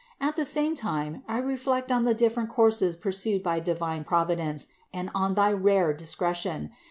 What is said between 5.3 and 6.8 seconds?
thy rare discretion.